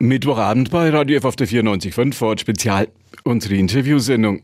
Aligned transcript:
Mittwochabend 0.00 0.70
bei 0.70 0.90
Radio 0.90 1.16
F 1.16 1.24
auf 1.24 1.34
der 1.34 1.48
94.5 1.48 2.14
Ford 2.14 2.40
Spezial, 2.40 2.86
unsere 3.24 3.56
Interviewsendung. 3.56 4.42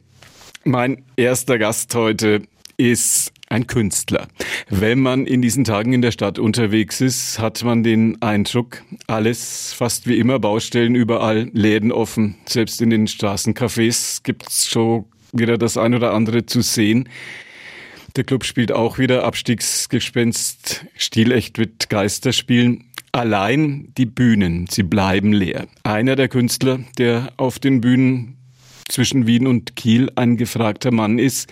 Mein 0.64 1.04
erster 1.14 1.58
Gast 1.58 1.94
heute 1.94 2.42
ist 2.76 3.32
ein 3.48 3.68
Künstler. 3.68 4.26
Wenn 4.68 4.98
man 4.98 5.26
in 5.26 5.42
diesen 5.42 5.62
Tagen 5.62 5.92
in 5.92 6.02
der 6.02 6.10
Stadt 6.10 6.40
unterwegs 6.40 7.00
ist, 7.00 7.38
hat 7.38 7.62
man 7.62 7.84
den 7.84 8.20
Eindruck, 8.20 8.82
alles 9.06 9.72
fast 9.72 10.08
wie 10.08 10.18
immer, 10.18 10.40
Baustellen 10.40 10.96
überall, 10.96 11.50
Läden 11.52 11.92
offen, 11.92 12.34
selbst 12.46 12.82
in 12.82 12.90
den 12.90 13.06
Straßencafés 13.06 14.24
gibt's 14.24 14.68
schon 14.68 15.04
wieder 15.32 15.56
das 15.56 15.76
ein 15.76 15.94
oder 15.94 16.14
andere 16.14 16.46
zu 16.46 16.62
sehen. 16.62 17.08
Der 18.16 18.24
Club 18.24 18.44
spielt 18.44 18.72
auch 18.72 18.98
wieder 18.98 19.22
Abstiegsgespenst, 19.22 20.86
stilecht 20.96 21.58
mit 21.58 21.88
Geisterspielen. 21.88 22.86
Allein 23.14 23.92
die 23.96 24.06
Bühnen, 24.06 24.66
sie 24.68 24.82
bleiben 24.82 25.32
leer. 25.32 25.68
Einer 25.84 26.16
der 26.16 26.26
Künstler, 26.26 26.80
der 26.98 27.28
auf 27.36 27.60
den 27.60 27.80
Bühnen 27.80 28.38
zwischen 28.88 29.28
Wien 29.28 29.46
und 29.46 29.76
Kiel 29.76 30.10
ein 30.16 30.36
gefragter 30.36 30.90
Mann 30.90 31.20
ist, 31.20 31.48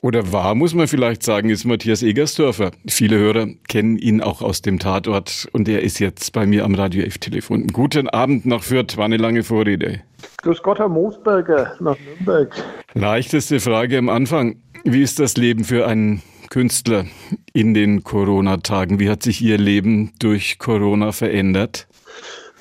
oder 0.00 0.32
war, 0.32 0.54
muss 0.54 0.72
man 0.72 0.88
vielleicht 0.88 1.22
sagen, 1.22 1.50
ist 1.50 1.66
Matthias 1.66 2.02
Egersdörfer. 2.02 2.70
Viele 2.88 3.18
Hörer 3.18 3.48
kennen 3.68 3.98
ihn 3.98 4.22
auch 4.22 4.40
aus 4.40 4.62
dem 4.62 4.78
Tatort 4.78 5.46
und 5.52 5.68
er 5.68 5.82
ist 5.82 5.98
jetzt 5.98 6.32
bei 6.32 6.46
mir 6.46 6.64
am 6.64 6.74
Radio 6.74 7.02
F-Telefon. 7.02 7.66
Guten 7.66 8.08
Abend 8.08 8.46
nach 8.46 8.62
Fürth, 8.62 8.96
war 8.96 9.04
eine 9.04 9.18
lange 9.18 9.42
Vorrede. 9.42 10.00
Grüß 10.40 10.62
Gott, 10.62 10.78
Herr 10.78 10.88
Moosberger, 10.88 11.74
nach 11.78 11.98
Nürnberg. 11.98 12.54
Leichteste 12.94 13.60
Frage 13.60 13.98
am 13.98 14.08
Anfang. 14.08 14.56
Wie 14.84 15.02
ist 15.02 15.18
das 15.18 15.36
Leben 15.36 15.64
für 15.64 15.86
einen 15.86 16.22
Künstler 16.50 17.04
in 17.52 17.74
den 17.74 18.04
Corona-Tagen? 18.04 18.98
Wie 18.98 19.10
hat 19.10 19.22
sich 19.22 19.42
Ihr 19.42 19.58
Leben 19.58 20.12
durch 20.18 20.58
Corona 20.58 21.12
verändert? 21.12 21.86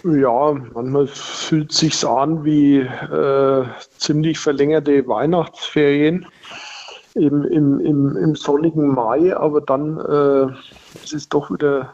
Ja, 0.03 0.53
manchmal 0.73 1.07
fühlt 1.07 1.71
sich's 1.71 2.05
an 2.05 2.45
wie 2.45 2.77
äh, 2.77 3.65
ziemlich 3.97 4.37
verlängerte 4.37 5.07
Weihnachtsferien 5.07 6.27
im, 7.15 7.43
im, 7.45 7.79
im, 7.79 8.17
im 8.17 8.35
sonnigen 8.35 8.93
Mai, 8.93 9.35
aber 9.35 9.61
dann 9.61 9.97
äh, 9.97 11.15
ist 11.15 11.33
doch 11.33 11.49
wieder, 11.49 11.93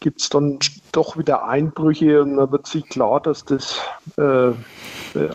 gibt 0.00 0.22
es 0.22 0.30
dann 0.30 0.58
doch 0.92 1.18
wieder 1.18 1.46
Einbrüche 1.46 2.22
und 2.22 2.36
dann 2.38 2.52
wird 2.52 2.66
sich 2.66 2.88
klar, 2.88 3.20
dass 3.20 3.44
das 3.44 3.78
äh, 4.16 4.52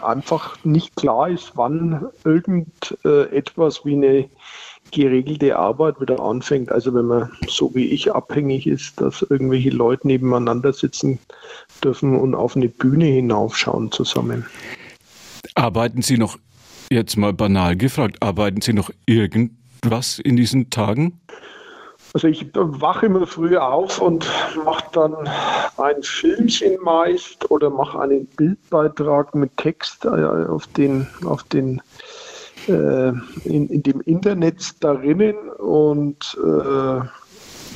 einfach 0.02 0.58
nicht 0.64 0.96
klar 0.96 1.30
ist, 1.30 1.52
wann 1.56 2.08
irgendetwas 2.24 3.78
äh, 3.78 3.86
wie 3.86 3.94
eine 3.94 4.30
geregelte 4.96 5.58
Arbeit 5.58 6.00
wieder 6.00 6.20
anfängt. 6.20 6.72
Also 6.72 6.94
wenn 6.94 7.06
man 7.06 7.30
so 7.48 7.74
wie 7.76 7.86
ich 7.86 8.14
abhängig 8.14 8.66
ist, 8.66 9.00
dass 9.00 9.22
irgendwelche 9.22 9.70
Leute 9.70 10.08
nebeneinander 10.08 10.74
sitzen 10.74 11.20
dürfen 11.84 12.18
und 12.18 12.34
auf 12.34 12.56
eine 12.56 12.70
Bühne 12.70 13.06
hinaufschauen 13.06 13.92
zusammen. 13.92 14.46
Arbeiten 15.56 16.02
Sie 16.02 16.18
noch, 16.18 16.38
jetzt 16.90 17.18
mal 17.18 17.34
banal 17.34 17.76
gefragt, 17.76 18.22
arbeiten 18.22 18.62
Sie 18.62 18.74
noch 18.74 18.90
irgendwas 19.06 20.20
in 20.20 20.38
diesen 20.38 20.70
Tagen? 20.70 21.20
Also 22.14 22.30
ich 22.30 22.48
wache 22.54 23.08
immer 23.08 23.28
früh 23.28 23.58
auf 23.58 24.00
und 24.02 24.26
mache 24.64 24.86
dann 24.94 25.14
ein 25.78 26.02
Filmchen 26.02 26.78
meist 26.82 27.52
oder 27.52 27.70
mache 27.70 28.00
einen 28.00 28.26
Bildbeitrag 28.26 29.36
mit 29.36 29.58
Text 29.58 30.06
äh, 30.06 30.08
auf 30.08 30.66
den, 30.68 31.08
auf 31.26 31.44
den 31.44 31.82
äh, 32.68 33.10
in, 33.44 33.70
in 33.70 33.84
dem 33.84 34.02
Internet 34.02 34.84
darinnen 34.84 35.50
und 35.60 36.38
äh, 36.44 37.02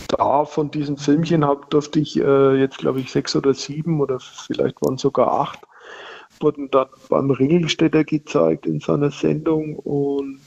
da 0.10 0.46
von 0.46 0.72
diesen 0.72 0.98
Filmchen 0.98 1.46
hab, 1.46 1.70
durfte 1.70 2.00
ich 2.00 2.20
äh, 2.20 2.56
jetzt, 2.56 2.80
glaube 2.80 3.00
ich, 3.00 3.12
sechs 3.12 3.36
oder 3.36 3.54
sieben 3.54 4.02
oder 4.02 4.20
vielleicht 4.20 4.82
waren 4.82 4.98
sogar 4.98 5.32
acht, 5.32 5.60
wurden 6.40 6.72
dann 6.72 6.88
beim 7.10 7.30
Ringelstädter 7.30 8.04
gezeigt 8.04 8.66
in 8.66 8.80
seiner 8.80 9.12
Sendung 9.12 9.76
und 9.76 10.40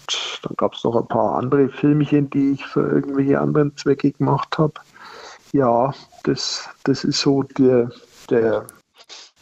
dann 0.43 0.57
gab 0.57 0.75
es 0.75 0.85
noch 0.85 0.97
ein 0.97 1.07
paar 1.07 1.37
andere 1.37 1.69
Filmchen, 1.69 2.29
die 2.31 2.53
ich 2.53 2.65
für 2.65 2.89
irgendwelche 2.89 3.41
anderen 3.41 3.77
Zwecke 3.77 4.13
gemacht 4.13 4.59
habe. 4.59 4.75
Ja, 5.53 5.95
das, 6.25 6.69
das 6.85 7.05
ist 7.05 7.21
so 7.21 7.43
der, 7.43 7.91
der 8.31 8.67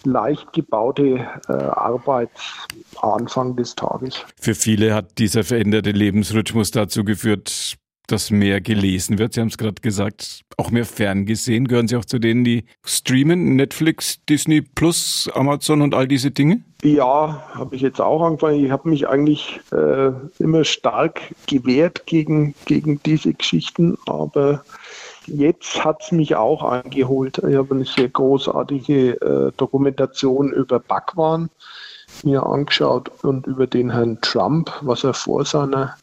leicht 0.04 0.52
gebaute 0.52 1.26
äh, 1.48 1.52
Arbeitsanfang 1.52 3.56
des 3.56 3.74
Tages. 3.74 4.24
Für 4.40 4.54
viele 4.54 4.94
hat 4.94 5.18
dieser 5.18 5.44
veränderte 5.44 5.90
Lebensrhythmus 5.90 6.70
dazu 6.70 7.04
geführt, 7.04 7.76
dass 8.10 8.30
mehr 8.30 8.60
gelesen 8.60 9.18
wird. 9.18 9.34
Sie 9.34 9.40
haben 9.40 9.48
es 9.48 9.58
gerade 9.58 9.80
gesagt, 9.80 10.42
auch 10.56 10.70
mehr 10.70 10.84
ferngesehen. 10.84 11.68
Gehören 11.68 11.88
Sie 11.88 11.96
auch 11.96 12.04
zu 12.04 12.18
denen, 12.18 12.44
die 12.44 12.64
streamen? 12.84 13.56
Netflix, 13.56 14.18
Disney 14.28 14.62
Plus, 14.62 15.30
Amazon 15.34 15.80
und 15.80 15.94
all 15.94 16.08
diese 16.08 16.30
Dinge? 16.30 16.62
Ja, 16.82 17.44
habe 17.54 17.76
ich 17.76 17.82
jetzt 17.82 18.00
auch 18.00 18.22
angefangen. 18.22 18.64
Ich 18.64 18.70
habe 18.70 18.88
mich 18.88 19.08
eigentlich 19.08 19.60
äh, 19.72 20.10
immer 20.38 20.64
stark 20.64 21.20
gewehrt 21.46 22.06
gegen, 22.06 22.54
gegen 22.64 23.00
diese 23.04 23.34
Geschichten, 23.34 23.96
aber 24.06 24.64
Jetzt 25.26 25.84
hat 25.84 26.02
es 26.02 26.12
mich 26.12 26.34
auch 26.34 26.62
eingeholt. 26.62 27.38
Ich 27.38 27.56
habe 27.56 27.74
eine 27.74 27.84
sehr 27.84 28.08
großartige 28.08 29.20
äh, 29.20 29.52
Dokumentation 29.56 30.52
über 30.52 30.80
Bhagwan 30.80 31.50
mir 32.24 32.44
angeschaut 32.44 33.10
und 33.22 33.46
über 33.46 33.66
den 33.66 33.90
Herrn 33.90 34.20
Trump, 34.20 34.72
was 34.80 35.04
er 35.04 35.14
vor 35.14 35.44
seiner, 35.44 35.96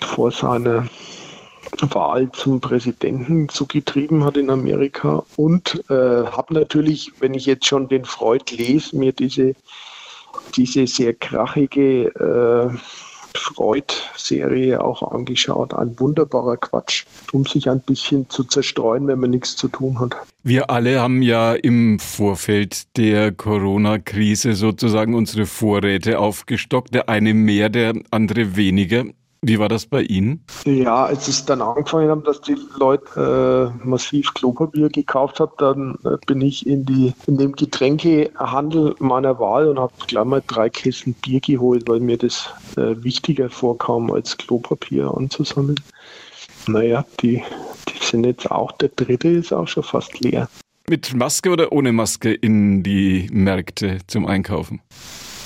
vor 0.00 0.30
seiner 0.30 0.86
Wahl 1.90 2.30
zum 2.32 2.60
Präsidenten 2.60 3.48
so 3.50 3.66
getrieben 3.66 4.24
hat 4.24 4.36
in 4.36 4.50
Amerika. 4.50 5.24
Und 5.36 5.82
äh, 5.90 6.26
habe 6.26 6.54
natürlich, 6.54 7.12
wenn 7.20 7.34
ich 7.34 7.46
jetzt 7.46 7.66
schon 7.66 7.88
den 7.88 8.04
Freud 8.04 8.54
lese, 8.56 8.96
mir 8.96 9.12
diese, 9.12 9.54
diese 10.56 10.86
sehr 10.86 11.14
krachige 11.14 12.06
äh, 12.06 12.70
Freud-Serie 13.38 14.82
auch 14.82 15.02
angeschaut. 15.02 15.74
Ein 15.74 15.98
wunderbarer 15.98 16.56
Quatsch, 16.56 17.04
um 17.32 17.44
sich 17.46 17.68
ein 17.70 17.80
bisschen 17.80 18.28
zu 18.28 18.44
zerstreuen, 18.44 19.06
wenn 19.06 19.20
man 19.20 19.30
nichts 19.30 19.56
zu 19.56 19.68
tun 19.68 19.98
hat. 20.00 20.16
Wir 20.42 20.70
alle 20.70 21.00
haben 21.00 21.22
ja 21.22 21.54
im 21.54 21.98
Vorfeld 21.98 22.96
der 22.96 23.32
Corona-Krise 23.32 24.54
sozusagen 24.54 25.14
unsere 25.14 25.46
Vorräte 25.46 26.18
aufgestockt. 26.18 26.94
Der 26.94 27.08
eine 27.08 27.34
mehr, 27.34 27.68
der 27.68 27.94
andere 28.10 28.56
weniger. 28.56 29.04
Wie 29.40 29.58
war 29.58 29.68
das 29.68 29.86
bei 29.86 30.02
Ihnen? 30.02 30.44
Ja, 30.64 31.04
als 31.04 31.28
es 31.28 31.44
dann 31.44 31.62
angefangen 31.62 32.10
haben, 32.10 32.24
dass 32.24 32.40
die 32.40 32.56
Leute 32.76 33.72
äh, 33.84 33.86
massiv 33.86 34.34
Klopapier 34.34 34.88
gekauft 34.88 35.38
haben, 35.38 35.52
dann 35.58 35.98
äh, 36.04 36.16
bin 36.26 36.40
ich 36.40 36.66
in 36.66 36.84
die 36.84 37.12
in 37.26 37.38
dem 37.38 37.52
Getränkehandel 37.52 38.96
meiner 38.98 39.38
Wahl 39.38 39.68
und 39.68 39.78
habe 39.78 39.92
gleich 40.08 40.24
mal 40.24 40.42
drei 40.46 40.68
Kästen 40.68 41.14
Bier 41.14 41.40
geholt, 41.40 41.88
weil 41.88 42.00
mir 42.00 42.18
das 42.18 42.52
äh, 42.76 42.96
wichtiger 43.02 43.48
vorkam, 43.48 44.10
als 44.10 44.36
Klopapier 44.36 45.12
anzusammeln. 45.16 45.80
Naja, 46.66 47.04
die, 47.20 47.42
die 47.88 48.04
sind 48.04 48.24
jetzt 48.24 48.50
auch, 48.50 48.72
der 48.72 48.88
dritte 48.90 49.28
ist 49.28 49.52
auch 49.52 49.68
schon 49.68 49.84
fast 49.84 50.18
leer. 50.20 50.48
Mit 50.88 51.14
Maske 51.14 51.50
oder 51.50 51.70
ohne 51.70 51.92
Maske 51.92 52.32
in 52.32 52.82
die 52.82 53.28
Märkte 53.30 53.98
zum 54.06 54.26
Einkaufen? 54.26 54.80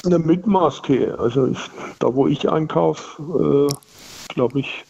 Eine 0.04 0.18
Mitmaske. 0.18 1.16
Also 1.18 1.46
ich, 1.46 1.58
da, 1.98 2.14
wo 2.14 2.26
ich 2.26 2.50
einkaufe, 2.50 3.68
äh, 3.70 4.34
glaube 4.34 4.60
ich, 4.60 4.84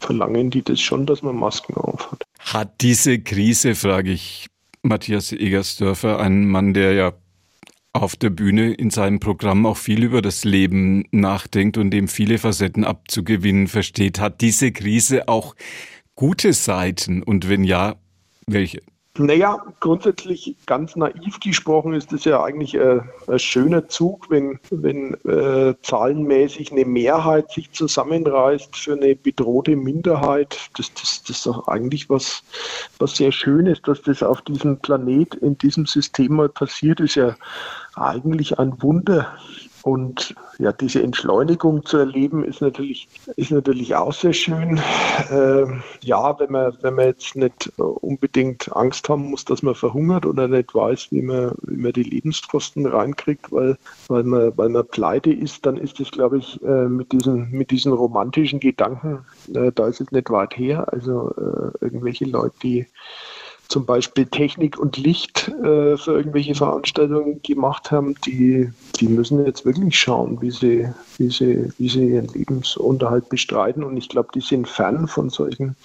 verlangen 0.00 0.50
die 0.50 0.62
das 0.62 0.80
schon, 0.80 1.06
dass 1.06 1.22
man 1.22 1.36
Masken 1.36 1.74
aufhat. 1.74 2.24
Hat 2.40 2.80
diese 2.80 3.18
Krise, 3.18 3.74
frage 3.74 4.10
ich 4.10 4.48
Matthias 4.82 5.32
Egersdörfer, 5.32 6.18
ein 6.18 6.46
Mann, 6.46 6.74
der 6.74 6.92
ja 6.92 7.12
auf 7.92 8.16
der 8.16 8.30
Bühne 8.30 8.72
in 8.74 8.90
seinem 8.90 9.18
Programm 9.18 9.66
auch 9.66 9.76
viel 9.76 10.04
über 10.04 10.22
das 10.22 10.44
Leben 10.44 11.04
nachdenkt 11.10 11.78
und 11.78 11.90
dem 11.90 12.06
viele 12.06 12.38
Facetten 12.38 12.84
abzugewinnen 12.84 13.66
versteht. 13.66 14.20
Hat 14.20 14.40
diese 14.40 14.72
Krise 14.72 15.28
auch 15.28 15.54
gute 16.14 16.52
Seiten 16.52 17.22
und 17.22 17.48
wenn 17.48 17.64
ja, 17.64 17.96
welche? 18.46 18.82
Naja, 19.18 19.64
grundsätzlich 19.80 20.54
ganz 20.66 20.94
naiv 20.94 21.40
gesprochen 21.40 21.92
ist 21.92 22.12
es 22.12 22.24
ja 22.24 22.44
eigentlich 22.44 22.74
äh, 22.74 23.00
ein 23.26 23.38
schöner 23.40 23.88
Zug, 23.88 24.30
wenn, 24.30 24.60
wenn 24.70 25.14
äh, 25.24 25.74
zahlenmäßig 25.82 26.70
eine 26.70 26.84
Mehrheit 26.84 27.50
sich 27.50 27.72
zusammenreißt 27.72 28.76
für 28.76 28.92
eine 28.92 29.16
bedrohte 29.16 29.74
Minderheit. 29.74 30.56
Das, 30.76 30.94
das, 30.94 31.22
das 31.22 31.30
ist 31.30 31.46
doch 31.46 31.66
eigentlich 31.66 32.08
was, 32.08 32.44
was 33.00 33.16
sehr 33.16 33.32
Schönes, 33.32 33.82
dass 33.82 34.02
das 34.02 34.22
auf 34.22 34.40
diesem 34.42 34.78
Planet, 34.78 35.34
in 35.34 35.58
diesem 35.58 35.86
System 35.86 36.34
mal 36.34 36.48
passiert, 36.48 37.00
ist 37.00 37.16
ja 37.16 37.34
eigentlich 37.96 38.58
ein 38.60 38.80
Wunder. 38.80 39.36
Und 39.82 40.34
ja, 40.58 40.72
diese 40.72 41.02
Entschleunigung 41.02 41.84
zu 41.84 41.98
erleben, 41.98 42.44
ist 42.44 42.60
natürlich, 42.60 43.08
ist 43.36 43.50
natürlich 43.50 43.94
auch 43.94 44.12
sehr 44.12 44.32
schön. 44.32 44.80
Äh, 45.30 45.66
ja, 46.02 46.38
wenn 46.38 46.52
man, 46.52 46.76
wenn 46.82 46.94
man 46.94 47.06
jetzt 47.06 47.36
nicht 47.36 47.72
unbedingt 47.76 48.74
Angst 48.74 49.08
haben 49.08 49.30
muss, 49.30 49.44
dass 49.44 49.62
man 49.62 49.74
verhungert 49.74 50.26
oder 50.26 50.48
nicht 50.48 50.74
weiß, 50.74 51.08
wie 51.10 51.22
man, 51.22 51.52
wie 51.62 51.76
man 51.76 51.92
die 51.92 52.02
Lebenskosten 52.02 52.86
reinkriegt, 52.86 53.50
weil, 53.52 53.76
weil, 54.08 54.24
man, 54.24 54.56
weil 54.56 54.68
man 54.68 54.86
pleite 54.86 55.32
ist, 55.32 55.66
dann 55.66 55.76
ist 55.76 56.00
es, 56.00 56.10
glaube 56.10 56.38
ich, 56.38 56.62
äh, 56.62 56.88
mit, 56.88 57.12
diesen, 57.12 57.50
mit 57.50 57.70
diesen 57.70 57.92
romantischen 57.92 58.60
Gedanken, 58.60 59.24
äh, 59.54 59.72
da 59.74 59.86
ist 59.88 60.00
es 60.00 60.10
nicht 60.12 60.30
weit 60.30 60.56
her. 60.56 60.92
Also 60.92 61.34
äh, 61.36 61.84
irgendwelche 61.84 62.24
Leute, 62.24 62.54
die 62.62 62.86
zum 63.68 63.84
Beispiel 63.84 64.26
Technik 64.26 64.78
und 64.78 64.96
Licht 64.96 65.48
äh, 65.48 65.96
für 65.96 66.12
irgendwelche 66.12 66.54
Veranstaltungen 66.54 67.42
gemacht 67.42 67.90
haben, 67.90 68.14
die, 68.24 68.70
die 69.00 69.08
müssen 69.08 69.44
jetzt 69.44 69.64
wirklich 69.64 69.98
schauen, 69.98 70.40
wie 70.40 70.50
sie, 70.50 70.88
wie 71.16 71.30
sie, 71.30 71.72
wie 71.78 71.88
sie 71.88 72.10
ihren 72.10 72.28
Lebensunterhalt 72.28 73.28
bestreiten. 73.28 73.84
Und 73.84 73.96
ich 73.96 74.08
glaube, 74.08 74.30
die 74.34 74.40
sind 74.40 74.68
fern 74.68 75.08
von 75.08 75.30
solchen 75.30 75.76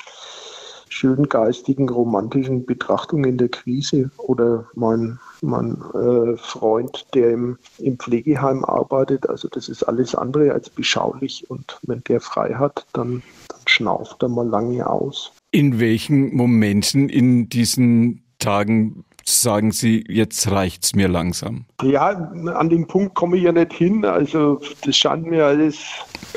schönen 0.89 1.27
geistigen, 1.27 1.89
romantischen 1.89 2.65
Betrachtungen 2.65 3.37
der 3.37 3.49
Krise. 3.49 4.11
Oder 4.17 4.67
mein, 4.75 5.19
mein 5.41 5.77
äh, 5.93 6.37
Freund, 6.37 7.05
der 7.13 7.31
im, 7.31 7.57
im 7.79 7.97
Pflegeheim 7.97 8.63
arbeitet, 8.63 9.27
also 9.27 9.47
das 9.47 9.69
ist 9.69 9.83
alles 9.83 10.15
andere 10.15 10.53
als 10.53 10.69
beschaulich. 10.69 11.49
Und 11.49 11.79
wenn 11.83 12.03
der 12.07 12.21
frei 12.21 12.53
hat, 12.53 12.85
dann, 12.93 13.23
dann 13.49 13.59
schnauft 13.65 14.21
er 14.23 14.29
mal 14.29 14.47
lange 14.47 14.87
aus. 14.87 15.31
In 15.51 15.79
welchen 15.79 16.35
Momenten 16.35 17.09
in 17.09 17.49
diesen 17.49 18.23
Tagen 18.39 19.05
sagen 19.29 19.71
Sie, 19.71 20.03
jetzt 20.07 20.49
reicht's 20.49 20.95
mir 20.95 21.07
langsam? 21.07 21.65
Ja, 21.81 22.09
an 22.09 22.69
den 22.69 22.87
Punkt 22.87 23.15
komme 23.15 23.37
ich 23.37 23.43
ja 23.43 23.51
nicht 23.51 23.73
hin. 23.73 24.05
Also 24.05 24.61
das 24.83 24.95
scheint 24.95 25.25
mir 25.25 25.45
alles, 25.45 25.77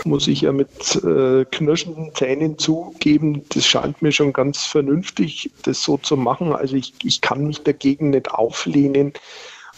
muss 0.04 0.28
ich 0.28 0.42
ja 0.42 0.52
mit 0.52 0.96
äh, 1.04 1.44
knirschenden 1.44 2.14
Zähnen 2.14 2.58
zugeben, 2.58 3.42
das 3.50 3.66
scheint 3.66 4.02
mir 4.02 4.12
schon 4.12 4.32
ganz 4.32 4.64
vernünftig, 4.64 5.50
das 5.64 5.82
so 5.82 5.96
zu 5.96 6.16
machen. 6.16 6.52
Also 6.52 6.76
ich, 6.76 6.94
ich 7.02 7.20
kann 7.20 7.46
mich 7.46 7.62
dagegen 7.62 8.10
nicht 8.10 8.30
auflehnen. 8.30 9.12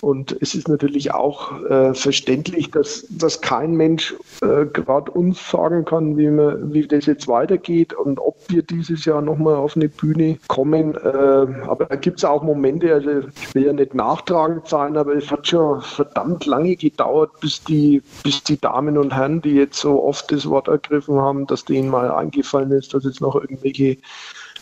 Und 0.01 0.37
es 0.41 0.55
ist 0.55 0.69
natürlich 0.69 1.13
auch 1.13 1.61
äh, 1.65 1.95
verständlich, 1.95 2.71
dass, 2.71 3.07
dass 3.11 3.41
kein 3.41 3.73
Mensch 3.75 4.15
äh, 4.43 4.67
gerade 4.67 5.11
uns 5.11 5.51
sagen 5.51 5.85
kann, 5.85 6.17
wie, 6.17 6.29
man, 6.29 6.73
wie 6.73 6.87
das 6.87 7.07
jetzt 7.07 7.27
weitergeht 7.27 7.93
und 7.93 8.19
ob 8.21 8.37
wir 8.49 8.63
dieses 8.63 9.05
Jahr 9.05 9.23
nochmal 9.23 9.57
auf 9.57 9.77
eine 9.77 9.89
Bühne 9.89 10.39
kommen. 10.47 10.95
Äh, 10.95 11.09
aber 11.67 11.87
da 11.89 11.97
gibt 11.97 12.19
es 12.19 12.25
auch 12.25 12.43
Momente, 12.43 12.93
also 12.93 13.11
ich 13.19 13.55
will 13.55 13.67
ja 13.67 13.73
nicht 13.73 13.95
nachtragend 13.95 14.69
sein, 14.69 14.97
aber 14.97 15.17
es 15.17 15.31
hat 15.31 15.49
schon 15.49 15.81
verdammt 15.81 16.47
lange 16.47 16.77
gedauert, 16.77 17.31
bis 17.41 17.63
die, 17.65 18.03
bis 18.23 18.43
die 18.45 18.61
Damen 18.61 18.97
und 18.99 19.15
Herren, 19.15 19.43
die 19.43 19.55
jetzt 19.55 19.81
so 19.81 20.05
oft 20.05 20.31
das 20.31 20.49
Wort 20.49 20.69
ergriffen 20.69 21.17
haben, 21.17 21.47
dass 21.47 21.65
denen 21.65 21.89
mal 21.89 22.11
eingefallen 22.11 22.71
ist, 22.73 22.95
dass 22.95 23.05
jetzt 23.05 23.21
noch 23.21 23.35
irgendwelche 23.35 23.97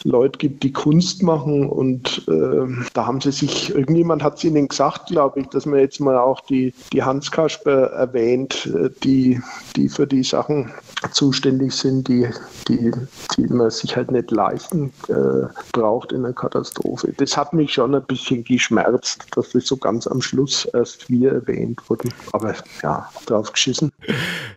Leute 0.04 0.38
gibt, 0.38 0.62
die 0.62 0.72
Kunst 0.72 1.22
machen 1.22 1.68
und 1.68 2.26
äh, 2.28 2.66
da 2.92 3.06
haben 3.06 3.20
sie 3.20 3.32
sich, 3.32 3.74
irgendjemand 3.74 4.22
hat 4.22 4.36
es 4.38 4.44
ihnen 4.44 4.68
gesagt, 4.68 5.08
glaube 5.08 5.40
ich, 5.40 5.46
dass 5.48 5.66
man 5.66 5.80
jetzt 5.80 6.00
mal 6.00 6.18
auch 6.18 6.40
die, 6.40 6.74
die 6.92 7.02
Hans 7.02 7.30
Kasper 7.30 7.86
erwähnt, 7.92 8.66
äh, 8.74 8.90
die, 9.02 9.40
die 9.76 9.88
für 9.88 10.06
die 10.06 10.22
Sachen 10.22 10.72
zuständig 11.16 11.72
sind, 11.72 12.08
die, 12.08 12.28
die, 12.68 12.92
die 13.36 13.46
man 13.46 13.70
sich 13.70 13.96
halt 13.96 14.10
nicht 14.10 14.30
leisten 14.30 14.92
äh, 15.08 15.46
braucht 15.72 16.12
in 16.12 16.22
der 16.22 16.34
Katastrophe. 16.34 17.12
Das 17.16 17.36
hat 17.36 17.54
mich 17.54 17.72
schon 17.72 17.94
ein 17.94 18.04
bisschen 18.04 18.44
geschmerzt, 18.44 19.26
dass 19.34 19.50
das 19.52 19.66
so 19.66 19.76
ganz 19.78 20.06
am 20.06 20.20
Schluss 20.20 20.66
erst 20.66 21.08
wir 21.08 21.32
erwähnt 21.32 21.80
wurden. 21.88 22.12
Aber 22.32 22.54
ja, 22.82 23.10
drauf 23.24 23.50
geschissen. 23.50 23.90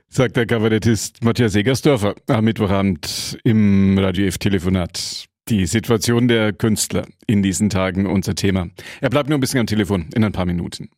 Sagt 0.10 0.36
der 0.36 0.46
Kabarettist 0.46 1.24
Matthias 1.24 1.56
Egersdorfer 1.56 2.16
am 2.28 2.44
Mittwochabend 2.44 3.40
im 3.44 3.98
Radio 3.98 4.26
F-Telefonat. 4.28 5.26
Die 5.48 5.66
Situation 5.66 6.28
der 6.28 6.52
Künstler 6.54 7.06
in 7.26 7.42
diesen 7.42 7.70
Tagen 7.70 8.06
unser 8.06 8.36
Thema. 8.36 8.68
Er 9.02 9.10
bleibt 9.10 9.30
nur 9.30 9.38
ein 9.38 9.42
bisschen 9.42 9.62
am 9.62 9.66
Telefon 9.66 10.10
in 10.14 10.24
ein 10.24 10.34
paar 10.34 10.46
Minuten. 10.46 10.90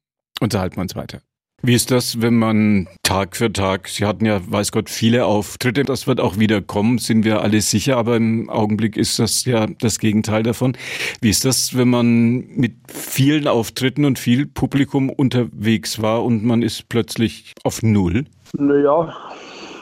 Unterhalten 0.42 0.78
wir 0.78 0.82
uns 0.82 0.96
weiter. 0.96 1.22
Wie 1.64 1.76
ist 1.76 1.92
das, 1.92 2.22
wenn 2.22 2.38
man 2.38 2.88
Tag 3.04 3.36
für 3.36 3.54
Tag, 3.54 3.88
Sie 3.88 4.06
hatten 4.06 4.26
ja, 4.26 4.42
weiß 4.44 4.72
Gott, 4.72 4.90
viele 4.90 5.28
Auftritte, 5.28 5.84
das 5.84 6.08
wird 6.08 6.20
auch 6.20 6.40
wieder 6.40 6.60
kommen, 6.60 6.98
sind 6.98 7.24
wir 7.24 7.42
alle 7.42 7.62
sicher, 7.62 7.98
aber 7.98 8.16
im 8.16 8.50
Augenblick 8.50 8.98
ist 8.98 9.20
das 9.20 9.46
ja 9.46 9.68
das 9.80 10.00
Gegenteil 10.00 10.42
davon. 10.42 10.76
Wie 11.22 11.30
ist 11.30 11.46
das, 11.46 11.78
wenn 11.78 11.90
man 11.90 12.48
mit 12.56 12.74
vielen 12.88 13.48
Auftritten 13.48 14.06
und 14.06 14.18
viel 14.18 14.48
Publikum 14.48 15.12
unterwegs 15.12 16.02
war 16.02 16.24
und 16.24 16.44
man 16.44 16.64
ist 16.64 16.90
plötzlich 16.90 17.54
auf 17.64 17.84
Null? 17.84 18.26
Naja, 18.54 19.14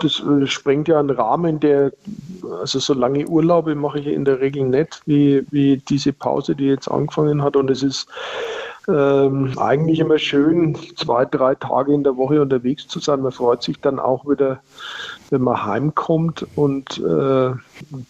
das 0.01 0.21
äh, 0.21 0.47
sprengt 0.47 0.89
ja 0.89 0.99
einen 0.99 1.11
Rahmen, 1.11 1.61
der, 1.61 1.93
also 2.59 2.79
so 2.79 2.93
lange 2.93 3.25
Urlaube 3.25 3.75
mache 3.75 3.99
ich 3.99 4.07
in 4.07 4.25
der 4.25 4.41
Regel 4.41 4.65
nicht, 4.65 5.01
wie, 5.05 5.45
wie 5.49 5.77
diese 5.77 6.11
Pause, 6.11 6.55
die 6.55 6.65
jetzt 6.65 6.89
angefangen 6.89 7.41
hat. 7.41 7.55
Und 7.55 7.69
es 7.71 7.83
ist 7.83 8.07
ähm, 8.89 9.53
eigentlich 9.57 9.99
immer 9.99 10.17
schön, 10.17 10.75
zwei, 10.95 11.25
drei 11.25 11.55
Tage 11.55 11.93
in 11.93 12.03
der 12.03 12.17
Woche 12.17 12.41
unterwegs 12.41 12.87
zu 12.87 12.99
sein. 12.99 13.21
Man 13.21 13.31
freut 13.31 13.63
sich 13.63 13.79
dann 13.79 13.99
auch 13.99 14.25
wieder, 14.25 14.61
wenn 15.29 15.41
man 15.41 15.63
heimkommt 15.63 16.45
und 16.55 16.97
äh, 16.97 17.51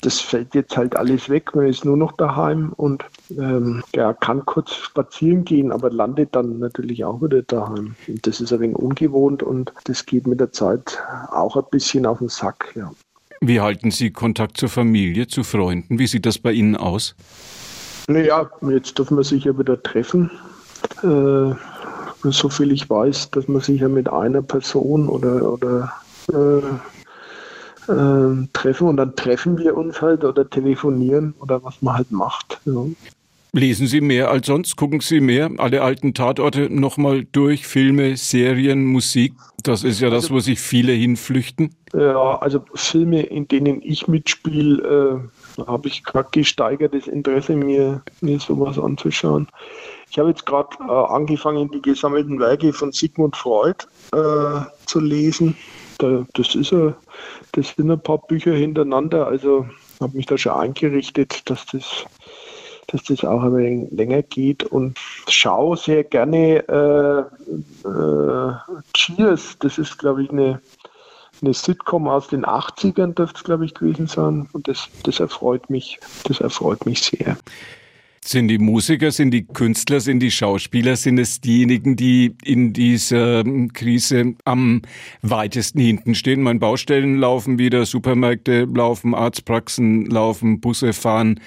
das 0.01 0.19
fällt 0.19 0.55
jetzt 0.55 0.77
halt 0.77 0.95
alles 0.95 1.29
weg. 1.29 1.53
Man 1.55 1.67
ist 1.67 1.85
nur 1.85 1.97
noch 1.97 2.13
daheim 2.13 2.73
und 2.77 3.05
ähm, 3.37 3.83
ja, 3.93 4.13
kann 4.13 4.45
kurz 4.45 4.73
spazieren 4.73 5.45
gehen, 5.45 5.71
aber 5.71 5.89
landet 5.89 6.29
dann 6.35 6.59
natürlich 6.59 7.03
auch 7.03 7.21
wieder 7.21 7.41
daheim. 7.41 7.95
Und 8.07 8.25
das 8.25 8.41
ist 8.41 8.53
ein 8.53 8.61
wenig 8.61 8.77
ungewohnt 8.77 9.43
und 9.43 9.73
das 9.83 10.05
geht 10.05 10.27
mit 10.27 10.39
der 10.39 10.51
Zeit 10.51 10.99
auch 11.31 11.55
ein 11.57 11.65
bisschen 11.71 12.05
auf 12.05 12.19
den 12.19 12.29
Sack. 12.29 12.73
Ja. 12.75 12.91
Wie 13.41 13.61
halten 13.61 13.91
Sie 13.91 14.11
Kontakt 14.11 14.57
zur 14.57 14.69
Familie, 14.69 15.27
zu 15.27 15.43
Freunden? 15.43 15.99
Wie 15.99 16.07
sieht 16.07 16.25
das 16.25 16.39
bei 16.39 16.51
Ihnen 16.51 16.75
aus? 16.75 17.15
Naja, 18.07 18.49
jetzt 18.69 18.97
dürfen 18.97 19.17
wir 19.17 19.23
sich 19.23 19.43
ja 19.43 19.57
wieder 19.57 19.81
treffen. 19.81 20.31
Äh, 21.03 21.55
so 22.23 22.49
viel 22.49 22.71
ich 22.71 22.89
weiß, 22.89 23.31
dass 23.31 23.47
man 23.47 23.61
sich 23.61 23.81
ja 23.81 23.87
mit 23.87 24.09
einer 24.09 24.41
Person 24.41 25.07
oder, 25.07 25.53
oder 25.53 25.93
äh, 26.31 27.91
äh, 27.91 28.47
treffen 28.53 28.87
und 28.87 28.97
dann 28.97 29.15
treffen 29.15 29.57
wir 29.57 29.75
uns 29.75 30.01
halt 30.01 30.23
oder 30.23 30.49
telefonieren 30.49 31.33
oder 31.39 31.63
was 31.63 31.81
man 31.81 31.95
halt 31.95 32.11
macht. 32.11 32.59
Ja. 32.65 32.85
Lesen 33.51 33.87
Sie 33.87 33.99
mehr 33.99 34.29
als 34.29 34.45
sonst? 34.45 34.75
Gucken 34.75 34.99
Sie 34.99 35.21
mehr? 35.21 35.49
Alle 35.57 35.81
alten 35.81 36.13
Tatorte 36.13 36.69
nochmal 36.69 37.25
durch? 37.31 37.65
Filme, 37.65 38.15
Serien, 38.15 38.85
Musik? 38.85 39.33
Das 39.63 39.83
ist 39.83 39.99
ja 40.01 40.11
das, 40.11 40.25
also, 40.25 40.35
wo 40.35 40.39
sich 40.39 40.59
viele 40.59 40.91
hinflüchten. 40.91 41.73
Ja, 41.93 42.37
also 42.37 42.63
Filme, 42.75 43.23
in 43.23 43.47
denen 43.47 43.81
ich 43.81 44.07
mitspiele, 44.07 45.23
äh, 45.57 45.63
habe 45.65 45.87
ich 45.87 46.03
gerade 46.03 46.29
gesteigertes 46.31 47.07
Interesse, 47.07 47.55
mir, 47.55 48.03
mir 48.21 48.39
sowas 48.39 48.77
anzuschauen. 48.77 49.47
Ich 50.09 50.17
habe 50.17 50.29
jetzt 50.29 50.45
gerade 50.45 50.75
äh, 50.79 50.91
angefangen, 50.91 51.69
die 51.71 51.81
gesammelten 51.81 52.39
Werke 52.39 52.73
von 52.73 52.91
Sigmund 52.91 53.35
Freud 53.37 53.85
äh, 54.13 54.61
zu 54.85 54.99
lesen. 54.99 55.55
Da, 55.99 56.25
das, 56.33 56.55
ist 56.55 56.73
a, 56.73 56.95
das 57.51 57.69
sind 57.69 57.91
ein 57.91 58.01
paar 58.01 58.19
Bücher 58.19 58.53
hintereinander. 58.53 59.27
Also 59.27 59.67
habe 59.99 60.17
mich 60.17 60.25
da 60.25 60.37
schon 60.37 60.53
eingerichtet, 60.53 61.49
dass 61.49 61.65
das 61.67 62.05
dass 62.91 63.03
das 63.03 63.23
auch 63.23 63.43
ein 63.43 63.55
wenig 63.55 63.91
länger 63.91 64.23
geht 64.23 64.63
und 64.63 64.97
schaue 65.27 65.77
sehr 65.77 66.03
gerne 66.03 66.67
äh, 66.67 67.87
äh, 67.87 68.53
Cheers. 68.93 69.57
Das 69.59 69.77
ist, 69.77 69.97
glaube 69.99 70.23
ich, 70.23 70.31
eine, 70.31 70.59
eine 71.41 71.53
Sitcom 71.53 72.07
aus 72.07 72.29
den 72.29 72.45
80ern, 72.45 73.13
dürfte 73.13 73.37
es, 73.37 73.43
glaube 73.43 73.65
ich, 73.65 73.75
gewesen 73.75 74.07
sein. 74.07 74.49
Und 74.53 74.67
das, 74.67 74.89
das 75.03 75.19
erfreut 75.19 75.69
mich, 75.69 75.99
das 76.23 76.41
erfreut 76.41 76.85
mich 76.87 77.03
sehr. 77.03 77.37
Sind 78.29 78.47
die 78.49 78.59
Musiker, 78.59 79.09
sind 79.09 79.31
die 79.31 79.43
Künstler, 79.43 79.99
sind 80.01 80.19
die 80.19 80.29
Schauspieler, 80.29 80.95
sind 80.95 81.17
es 81.17 81.41
diejenigen, 81.41 81.95
die 81.95 82.35
in 82.43 82.73
dieser 82.73 83.43
Krise 83.73 84.35
am 84.45 84.83
weitesten 85.23 85.79
hinten 85.79 86.13
stehen? 86.13 86.43
Meine 86.43 86.59
Baustellen 86.59 87.17
laufen 87.17 87.57
wieder, 87.57 87.87
Supermärkte 87.87 88.67
laufen, 88.71 89.15
Arztpraxen 89.15 90.05
laufen, 90.05 90.59
Busse 90.61 90.93
fahren. 90.93 91.39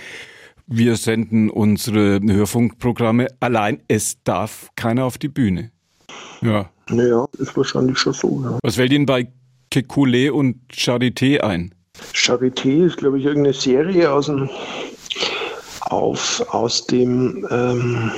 Wir 0.67 0.97
senden 0.97 1.51
unsere 1.51 2.19
Hörfunkprogramme. 2.21 3.29
Allein 3.39 3.81
es 3.87 4.21
darf 4.25 4.73
keiner 4.75 5.05
auf 5.05 5.19
die 5.19 5.29
Bühne. 5.29 5.71
Ja. 6.41 6.69
Naja, 6.89 7.29
ist 7.39 7.57
wahrscheinlich 7.57 7.97
schon 7.99 8.13
so. 8.13 8.43
Ja. 8.43 8.59
Was 8.61 8.75
fällt 8.75 8.93
Ihnen 8.93 9.07
bei 9.07 9.29
Kekulé 9.71 10.31
und 10.31 10.57
Charité 10.73 11.43
ein? 11.43 11.77
Charité 12.13 12.87
ist, 12.87 12.97
glaube 12.97 13.21
ich, 13.21 13.25
irgendeine 13.25 13.55
Serie 13.55 14.11
aus 14.11 14.27
dem, 14.27 14.51
auf, 15.91 16.45
aus 16.51 16.87
dem 16.87 17.47
ähm, 17.51 18.13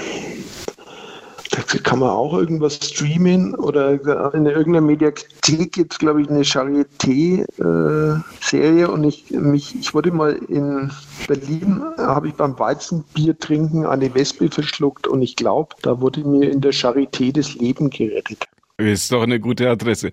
kann 1.83 1.99
man 2.00 2.11
auch 2.11 2.35
irgendwas 2.35 2.76
streamen 2.76 3.54
oder 3.54 3.92
in 4.35 4.44
irgendeiner 4.47 4.80
Mediathek 4.80 5.73
gibt 5.73 5.92
es, 5.92 5.99
glaube 5.99 6.23
ich, 6.23 6.28
eine 6.28 6.42
Charité-Serie 6.42 8.85
äh, 8.85 8.88
und 8.88 9.04
ich, 9.04 9.30
mich, 9.30 9.76
ich 9.78 9.94
wurde 9.94 10.11
mal 10.11 10.33
in 10.49 10.90
Berlin, 11.28 11.85
habe 11.99 12.26
ich 12.28 12.35
beim 12.35 12.59
Weizenbier 12.59 13.38
trinken 13.38 13.87
eine 13.87 14.12
Wespe 14.14 14.50
verschluckt 14.50 15.06
und 15.06 15.23
ich 15.23 15.37
glaube, 15.37 15.76
da 15.83 16.00
wurde 16.00 16.25
mir 16.25 16.50
in 16.50 16.61
der 16.61 16.73
Charité 16.73 17.33
das 17.33 17.54
Leben 17.54 17.90
gerettet. 17.90 18.49
Ist 18.76 19.12
doch 19.12 19.23
eine 19.23 19.38
gute 19.38 19.71
Adresse. 19.71 20.11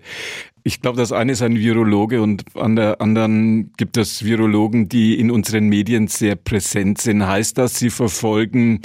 Ich 0.64 0.80
glaube, 0.80 0.96
das 0.96 1.10
eine 1.10 1.32
ist 1.32 1.42
ein 1.42 1.56
Virologe 1.56 2.22
und 2.22 2.44
an 2.54 2.76
der 2.76 3.00
anderen 3.00 3.72
gibt 3.76 3.96
es 3.96 4.24
Virologen, 4.24 4.88
die 4.88 5.18
in 5.18 5.32
unseren 5.32 5.68
Medien 5.68 6.06
sehr 6.06 6.36
präsent 6.36 7.00
sind. 7.00 7.26
Heißt 7.26 7.58
das, 7.58 7.76
Sie 7.78 7.90
verfolgen 7.90 8.82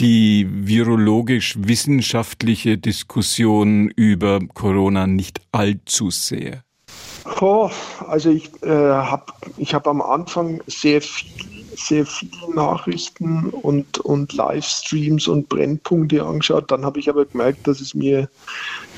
die 0.00 0.48
virologisch-wissenschaftliche 0.50 2.78
Diskussion 2.78 3.90
über 3.90 4.40
Corona 4.54 5.06
nicht 5.06 5.42
allzu 5.52 6.08
sehr? 6.10 6.64
Oh, 7.40 7.70
also 8.06 8.30
ich 8.30 8.50
äh, 8.62 8.70
habe 8.70 9.26
hab 9.66 9.86
am 9.86 10.00
Anfang 10.00 10.62
sehr 10.66 11.02
viel 11.02 11.57
sehr 11.78 12.06
viele 12.06 12.54
Nachrichten 12.54 13.50
und, 13.50 13.98
und 13.98 14.32
Livestreams 14.32 15.28
und 15.28 15.48
Brennpunkte 15.48 16.24
angeschaut. 16.24 16.70
Dann 16.70 16.84
habe 16.84 16.98
ich 16.98 17.08
aber 17.08 17.24
gemerkt, 17.24 17.66
dass 17.66 17.80
es 17.80 17.94
mir, 17.94 18.28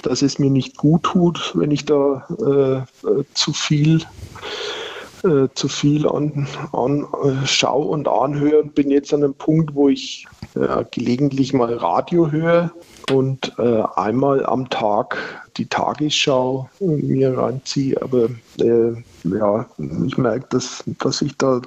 dass 0.03 0.23
es 0.23 0.39
mir 0.39 0.51
nicht 0.51 0.77
gut 0.77 1.03
tut, 1.03 1.53
wenn 1.55 1.71
ich 1.71 1.85
da 1.85 2.27
äh, 2.41 3.09
äh 3.09 3.25
zu 3.35 3.53
viel 3.53 4.01
äh, 5.25 5.49
zu 5.55 5.69
viel 5.69 6.09
an, 6.09 6.49
an 6.73 7.07
äh, 7.25 7.47
schau 7.47 7.83
und 7.83 8.09
anhöre 8.09 8.63
und 8.63 8.75
bin 8.75 8.91
jetzt 8.91 9.13
an 9.13 9.23
einem 9.23 9.35
Punkt, 9.35 9.75
wo 9.75 9.89
ich 9.89 10.27
äh, 10.55 10.85
gelegentlich 10.91 11.53
mal 11.53 11.75
Radio 11.75 12.31
höre 12.31 12.73
und 13.13 13.53
äh, 13.59 13.83
einmal 13.97 14.47
am 14.47 14.71
Tag 14.71 15.17
die 15.61 15.67
Tagesschau 15.67 16.71
mir 16.81 17.37
reinziehe. 17.37 18.01
Aber 18.01 18.31
äh, 18.59 18.93
ja, 19.25 19.69
ich 20.07 20.17
merke, 20.17 20.47
dass, 20.51 20.83
dass 20.99 21.21
ich 21.21 21.37
da 21.37 21.61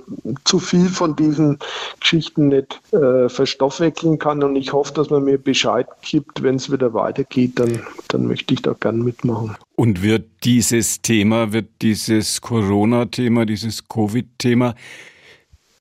zu 0.46 0.58
viel 0.58 0.90
von 0.90 1.16
diesen 1.16 1.60
Geschichten 2.00 2.48
nicht 2.48 2.82
äh, 2.92 3.30
verstoffwechseln 3.30 4.18
kann 4.18 4.44
und 4.44 4.56
ich 4.56 4.74
hoffe, 4.74 4.94
dass 4.96 5.12
man 5.12 5.26
mir 5.26 5.38
Bescheid 5.38 5.88
gibt, 6.02 6.42
wenn 6.42 6.56
es 6.56 6.72
wieder 6.72 6.94
weitergeht, 6.94 7.60
dann, 7.60 7.82
dann 8.08 8.26
möchte 8.26 8.56
ich 8.56 8.64
da 8.64 8.74
gern 8.74 9.04
mitmachen. 9.04 9.56
Und 9.76 10.02
wird 10.02 10.26
dieses 10.44 11.02
Thema, 11.02 11.54
wird 11.54 11.68
dieses 11.82 12.42
Corona-Thema, 12.42 13.46
dieses 13.46 13.88
Covid-Thema, 13.88 14.74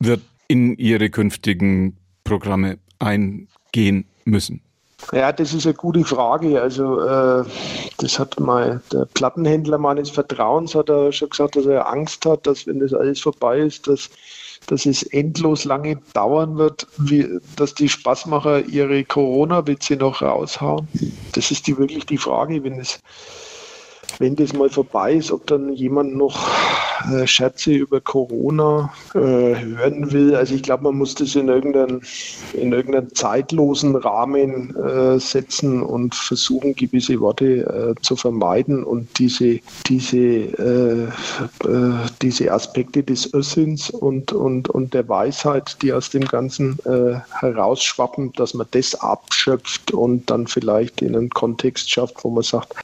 wird 0.00 0.20
in 0.48 0.76
Ihre 0.76 1.08
künftigen 1.08 1.96
Programme 2.24 2.78
eingehen 2.98 4.04
müssen? 4.24 4.60
Ja, 5.10 5.32
das 5.32 5.52
ist 5.52 5.66
eine 5.66 5.74
gute 5.74 6.04
Frage. 6.04 6.60
Also 6.62 7.00
äh, 7.00 7.44
das 7.98 8.18
hat 8.18 8.38
mal 8.38 8.80
der 8.92 9.06
Plattenhändler 9.06 9.78
meines 9.78 10.10
Vertrauens 10.10 10.74
hat 10.74 10.88
er 10.88 11.12
schon 11.12 11.30
gesagt, 11.30 11.56
dass 11.56 11.66
er 11.66 11.88
Angst 11.88 12.24
hat, 12.24 12.46
dass 12.46 12.66
wenn 12.66 12.78
das 12.78 12.94
alles 12.94 13.20
vorbei 13.20 13.58
ist, 13.58 13.88
dass, 13.88 14.10
dass 14.68 14.86
es 14.86 15.02
endlos 15.02 15.64
lange 15.64 15.96
dauern 16.14 16.56
wird, 16.56 16.86
wie, 16.98 17.28
dass 17.56 17.74
die 17.74 17.88
Spaßmacher 17.88 18.66
ihre 18.66 19.04
Corona-Witze 19.04 19.96
noch 19.96 20.22
raushauen. 20.22 20.86
Das 21.32 21.50
ist 21.50 21.66
die 21.66 21.76
wirklich 21.76 22.06
die 22.06 22.18
Frage, 22.18 22.62
wenn 22.62 22.78
es 22.78 23.00
wenn 24.18 24.36
das 24.36 24.52
mal 24.52 24.70
vorbei 24.70 25.14
ist, 25.14 25.32
ob 25.32 25.46
dann 25.46 25.72
jemand 25.72 26.14
noch 26.16 26.48
äh, 27.10 27.26
Scherze 27.26 27.72
über 27.72 28.00
Corona 28.00 28.92
äh, 29.14 29.18
hören 29.18 30.12
will. 30.12 30.34
Also 30.34 30.54
ich 30.54 30.62
glaube, 30.62 30.84
man 30.84 30.96
muss 30.96 31.14
das 31.14 31.34
in 31.34 31.48
irgendeinen, 31.48 32.02
in 32.52 32.72
irgendeinen 32.72 33.14
zeitlosen 33.14 33.96
Rahmen 33.96 34.76
äh, 34.76 35.18
setzen 35.18 35.82
und 35.82 36.14
versuchen, 36.14 36.74
gewisse 36.74 37.20
Worte 37.20 37.94
äh, 37.96 38.02
zu 38.02 38.16
vermeiden 38.16 38.84
und 38.84 39.18
diese, 39.18 39.60
diese, 39.86 40.16
äh, 40.16 41.04
äh, 41.64 41.94
diese 42.20 42.52
Aspekte 42.52 43.02
des 43.02 43.32
Össins 43.34 43.90
und, 43.90 44.32
und, 44.32 44.68
und 44.68 44.94
der 44.94 45.08
Weisheit, 45.08 45.76
die 45.82 45.92
aus 45.92 46.10
dem 46.10 46.24
Ganzen 46.24 46.78
herausschwappen, 47.40 48.32
dass 48.34 48.54
man 48.54 48.66
das 48.70 48.94
abschöpft 48.94 49.92
und 49.92 50.30
dann 50.30 50.46
vielleicht 50.46 51.02
in 51.02 51.16
einen 51.16 51.30
Kontext 51.30 51.90
schafft, 51.90 52.24
wo 52.24 52.30
man 52.30 52.42
sagt, 52.42 52.74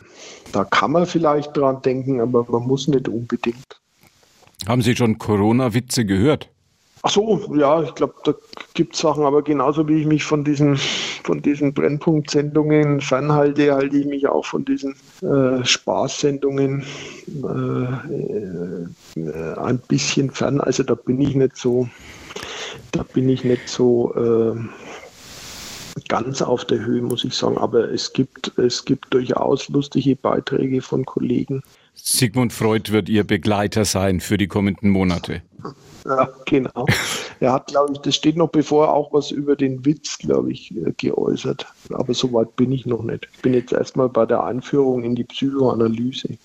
da 0.53 0.65
kann 0.65 0.93
man 0.93 1.07
vielleicht 1.07 1.57
dran 1.57 1.83
denken, 1.83 2.21
aber 2.21 2.47
man 2.49 2.67
muss 2.67 2.89
nicht 2.89 3.09
unbedingt. 3.09 3.81
Haben 4.67 4.83
Sie 4.83 4.97
schon 4.97 5.19
Corona-Witze 5.19 6.05
gehört? 6.05 6.51
Ach 7.03 7.11
so, 7.11 7.55
ja, 7.55 7.83
ich 7.83 7.95
glaube, 7.95 8.15
da 8.25 8.35
gibt 8.75 8.95
es 8.95 9.01
Sachen, 9.01 9.25
aber 9.25 9.43
genauso 9.43 9.87
wie 9.87 10.01
ich 10.01 10.07
mich 10.07 10.25
von 10.25 10.43
diesen, 10.43 10.77
von 10.77 11.41
diesen 11.41 11.73
Brennpunkt-Sendungen 11.73 13.01
fernhalte, 13.01 13.73
halte 13.73 13.97
ich 13.97 14.07
mich 14.07 14.27
auch 14.27 14.45
von 14.45 14.65
diesen 14.65 14.97
äh, 15.23 15.65
Spaßsendungen 15.65 16.85
äh, 17.45 19.21
äh, 19.21 19.55
ein 19.59 19.79
bisschen 19.79 20.31
fern. 20.31 20.61
Also 20.61 20.83
da 20.83 20.97
bin 20.97 21.21
ich 21.21 21.37
nicht 21.37 21.57
so, 21.57 21.89
da 22.91 23.05
bin 23.05 23.29
ich 23.29 23.45
nicht 23.45 23.69
so 23.69 24.13
äh, 24.15 24.59
ganz 26.07 26.43
auf 26.43 26.65
der 26.65 26.85
Höhe, 26.85 27.03
muss 27.03 27.25
ich 27.25 27.35
sagen. 27.35 27.59
Aber 27.59 27.91
es 27.91 28.13
gibt, 28.13 28.57
es 28.59 28.85
gibt 28.85 29.13
durchaus 29.13 29.69
lustige 29.69 30.17
Beiträge 30.17 30.83
von 30.83 31.05
Kollegen. 31.05 31.63
Sigmund 31.95 32.53
Freud 32.53 32.93
wird 32.93 33.09
Ihr 33.09 33.25
Begleiter 33.25 33.85
sein 33.85 34.21
für 34.21 34.39
die 34.39 34.47
kommenden 34.47 34.91
Monate. 34.91 35.43
Ja, 36.05 36.29
genau. 36.47 36.87
Er 37.41 37.53
hat, 37.53 37.69
glaube 37.69 37.93
ich, 37.93 37.99
das 37.99 38.15
steht 38.17 38.37
noch 38.37 38.49
bevor 38.49 38.93
auch 38.93 39.13
was 39.13 39.31
über 39.31 39.57
den 39.57 39.85
Witz, 39.85 40.19
glaube 40.19 40.53
ich, 40.53 40.73
geäußert. 40.97 41.67
Aber 41.91 42.15
so 42.15 42.33
weit 42.33 42.57
bin 42.57 42.73
ich 42.73 42.87
noch 42.87 43.03
nicht. 43.03 43.29
Ich 43.35 43.43
bin 43.43 43.55
jetzt 43.55 43.73
erstmal 43.73 44.09
bei 44.09 44.25
der 44.27 44.43
Einführung 44.45 45.05
in 45.05 45.15
die 45.15 45.25
Psychoanalyse. 45.25 46.39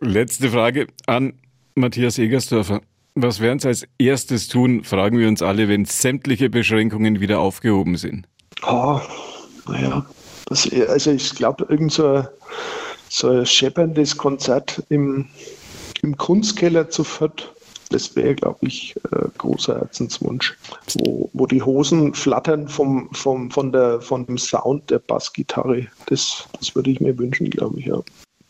Letzte 0.00 0.50
Frage 0.50 0.86
an 1.06 1.34
Matthias 1.74 2.18
Egersdorfer. 2.18 2.80
Was 3.14 3.40
werden 3.40 3.58
Sie 3.58 3.68
als 3.68 3.88
erstes 3.98 4.46
tun, 4.46 4.84
fragen 4.84 5.18
wir 5.18 5.26
uns 5.26 5.40
alle, 5.40 5.68
wenn 5.68 5.86
sämtliche 5.86 6.50
Beschränkungen 6.50 7.18
wieder 7.18 7.40
aufgehoben 7.40 7.96
sind? 7.96 8.28
Oh, 8.62 9.00
naja, 9.68 10.06
also 10.48 11.10
ich 11.10 11.34
glaube, 11.34 11.66
irgend 11.68 11.92
so 11.92 12.06
ein, 12.06 12.28
so 13.08 13.28
ein 13.28 13.46
schepperndes 13.46 14.16
Konzert 14.16 14.82
im, 14.88 15.28
im 16.02 16.16
Kunstkeller 16.16 16.88
zu 16.88 17.04
Fürth, 17.04 17.52
das 17.90 18.16
wäre, 18.16 18.34
glaube 18.34 18.66
ich, 18.66 18.96
äh, 19.12 19.28
großer 19.38 19.76
Herzenswunsch. 19.76 20.56
Wo, 20.94 21.30
wo 21.32 21.46
die 21.46 21.62
Hosen 21.62 22.14
flattern 22.14 22.68
vom, 22.68 23.08
vom, 23.12 23.50
von, 23.50 23.72
der, 23.72 24.00
von 24.00 24.26
dem 24.26 24.38
Sound 24.38 24.90
der 24.90 24.98
Bassgitarre. 24.98 25.86
Das, 26.06 26.48
das 26.58 26.74
würde 26.74 26.90
ich 26.90 27.00
mir 27.00 27.16
wünschen, 27.16 27.50
glaube 27.50 27.78
ich, 27.78 27.86
ja. 27.86 28.00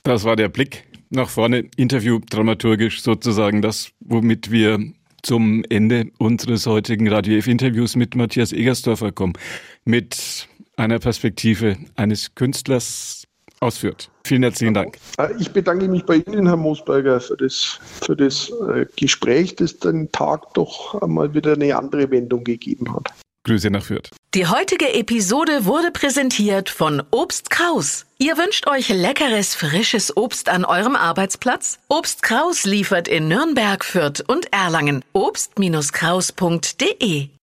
Das 0.05 0.25
war 0.25 0.37
der 0.37 0.49
Blick 0.49 0.85
nach 1.11 1.29
vorne, 1.29 1.69
Interview 1.77 2.21
dramaturgisch 2.31 3.03
sozusagen 3.03 3.63
das, 3.63 3.91
womit 4.01 4.51
wir 4.51 4.79
zum 5.23 5.65
Ende 5.69 6.11
unseres 6.19 6.67
heutigen 6.67 7.09
Radio 7.09 7.37
F-Interviews 7.39 7.97
mit 7.97 8.15
Matthias 8.15 8.53
Egersdorfer 8.53 9.13
kommen. 9.13 9.35
Mit 9.87 10.49
einer 10.77 10.99
Perspektive 10.99 11.79
eines 11.95 12.35
Künstlers 12.35 13.27
ausführt. 13.61 14.11
Vielen 14.25 14.43
herzlichen 14.43 14.75
Dank. 14.75 14.99
Äh, 15.19 15.29
ich 15.39 15.53
bedanke 15.53 15.87
mich 15.89 16.05
bei 16.05 16.17
Ihnen, 16.17 16.47
Herr 16.47 16.57
Moosberger, 16.57 17.21
für 17.21 17.37
das, 17.37 17.79
für 18.03 18.17
das 18.17 18.51
äh, 18.75 18.85
Gespräch, 18.97 19.55
das 19.55 19.79
den 19.79 20.11
Tag 20.11 20.53
doch 20.55 21.01
einmal 21.01 21.33
wieder 21.33 21.53
eine 21.55 21.77
andere 21.77 22.11
Wendung 22.11 22.43
gegeben 22.43 22.93
hat. 22.95 23.11
Grüße 23.45 23.71
nach 23.71 23.85
Fürth. 23.85 24.11
Die 24.35 24.49
heutige 24.49 24.93
Episode 24.93 25.67
wurde 25.67 25.93
präsentiert 25.93 26.69
von 26.69 27.05
Obst 27.13 27.49
Kraus. 27.49 28.07
Ihr 28.19 28.37
wünscht 28.37 28.67
euch 28.67 28.89
leckeres, 28.89 29.55
frisches 29.55 30.17
Obst 30.17 30.49
an 30.49 30.65
eurem 30.65 30.97
Arbeitsplatz? 30.97 31.79
Obst 31.89 32.25
Kraus 32.25 32.65
liefert 32.65 33.07
in 33.07 33.29
Nürnberg, 33.29 33.85
Fürth 33.85 34.25
und 34.27 34.53
Erlangen. 34.53 35.05
Obst-Kraus.de 35.13 37.29